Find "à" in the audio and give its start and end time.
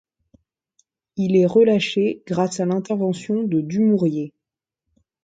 2.59-2.65